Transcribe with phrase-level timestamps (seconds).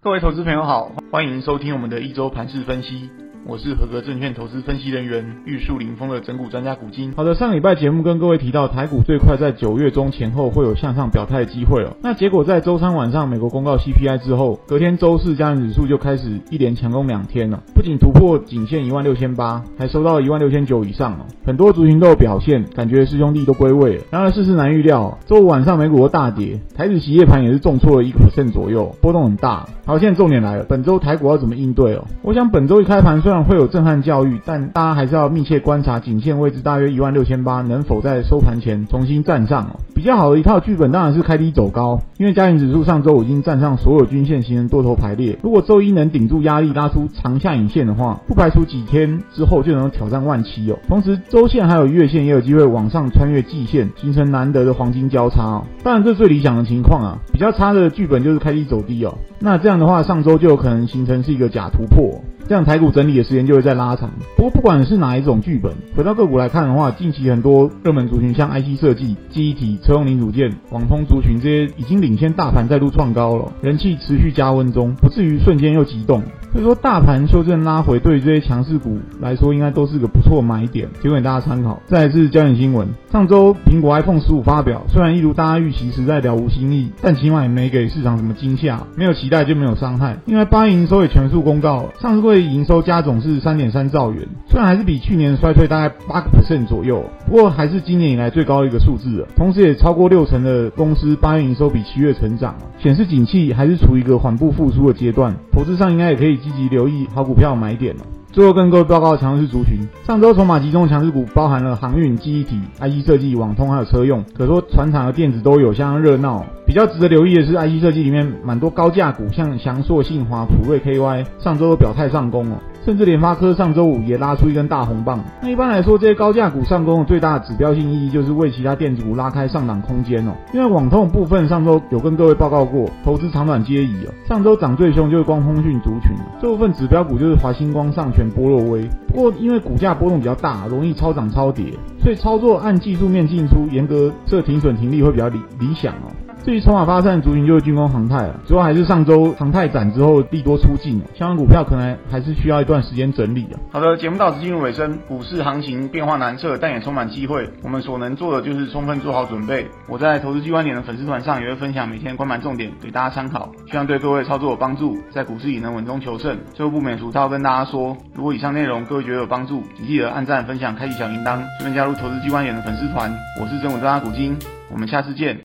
[0.00, 3.10] 各位投资朋友好，欢迎收听我们的一周盘市分析。
[3.46, 7.12] 我是合格证券投资分析人员玉树临风的整股专家古今。
[7.16, 11.96] 好的，上礼拜节目跟各位提到，台股最快在九月中前后会有向上表态的机会哦。
[12.02, 21.26] 那结果在周三晚上美国公告 CPI 之后，隔天周四加权指数就开始一连强攻两天了，不仅突破颈线一万六千八，还收到一万六千九以上哦。
[21.46, 24.04] 很多族群都有表现，感觉师兄弟都归位了。
[24.10, 29.66] 然而事事难预料，周五晚上美股都大跌，台指期夜盘也是重挫了一个 percent 左右，波动很大。
[29.86, 32.04] 好，现在重点来了，本周台股要怎么应对哦？
[32.22, 39.80] 我想本周一开盘虽然会有震撼教育，但大家还是要密切观察颈线位置大约一万六千八能否在收盘前重新站上。
[39.98, 45.36] 比较好的一套剧本当然是开低走高，因为加权指数上周已经站上所有均线形成多头排列。
[45.42, 50.78] 如果周一能顶住压力拉出长下影线的话，不排除几天之后就能挑战万七哦。
[50.86, 55.64] 同时周线还有月线也有机会往上穿越季线，形成难得的黄金交叉哦。
[55.82, 59.18] 当然这最理想的情况啊，比较差的剧本就是开低走低哦。
[59.40, 62.22] 那这样的话，上周就有可能形成是一个假突破。
[62.46, 64.08] 这样台股整理的时间就会再拉长。
[64.34, 76.22] 不过不管是哪一种剧本，回到个股来看的话，近期很多热门族群，像 IC 设计、记忆体、车用零组件、网通族群这些，已经领先大盘再度创高了，人气持续加温中，不至于瞬间又急动。
[76.52, 81.80] 所以说，大盘修正拉回，对于这些强势股来说，应该都是个不错买点，提供给大家参考。
[81.86, 90.16] 再来是焦点新闻，上周苹果 iPhone 十五发表，虽然一如大家预期，实在了无新意，但起码也没给市场什么惊吓，没有期待就没有伤害。
[90.24, 99.28] 因为，八月营收也全数公告，上市柜营收加总是三点三兆元，虽然还是比去年衰退大概八个 percent 左右，不过还是今年以来最高的一个数字了。
[99.36, 105.34] 同时，也超过六成的公司八月营收比七月成长，显示景气还是处于一个缓步复苏的阶段。
[105.52, 108.02] 投资上应该也可以积极留意好股票买点了。
[108.30, 116.44] 最后跟各位报告强势族群，上周筹码集中强势股包含了航运、记忆体、IC 设计、网通还有车用，可说船厂和电子都有相当热闹。
[116.66, 122.58] 比较值得留意的是 IC 设计里面蛮多高价股，像祥硕、信华、普瑞、KY，上周都表态上攻哦。
[122.88, 125.22] 甚至联发科上周五也拉出一根大红棒。
[125.42, 130.32] 那一般来说，这些高价股上攻的最大指标性意义就是为其他电子股拉开上档空间哦。
[130.54, 134.14] 因为网通部分上周有跟各位报告过，投资长短皆宜哦。
[134.26, 138.88] 上周涨最凶就是光通讯族群，这部分指标股就是华星光、上全、波若威。
[139.08, 141.66] 不过因为股价波动比较大，容易超涨超跌，
[142.02, 146.08] 所以操作按技术面进出，严格设停损停利会比较理理想哦。
[146.44, 153.58] 至于筹码发散的族群就是军工航太了，主要还是上周航太展之后利多出尽，相关股票可能还是需要一段时间整理的。
[153.70, 157.46] 好的，节目到此进入尾声，股市行情变化难测，但也充满机会。
[157.62, 159.66] 我们所能做的就是充分做好准备。
[159.88, 166.38] 我在投资机关点的粉丝团上也会分享每天关盘重点给大家参考，希望对各位操作有帮助，在股市里能稳中求胜。
[166.54, 173.12] 最后不免俗套跟大家说，如果以上内容各位觉得有帮助，请记得按赞、分享、开启小铃铛，顺便加入投资机关点的粉丝团。
[173.38, 174.34] 我是整股专家股金，
[174.72, 175.36] 我们下次见。